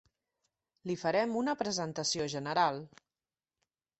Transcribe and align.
Li 0.91 0.93
farem 1.01 1.35
una 1.41 1.55
presentació 1.59 2.27
general. 2.35 2.83